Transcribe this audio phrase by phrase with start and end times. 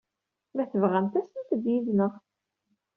[0.55, 2.13] Ma tebɣamt, asemt-d yid-neɣ.